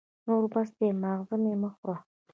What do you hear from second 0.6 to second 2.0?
دی، ماغزه مي مه خوره!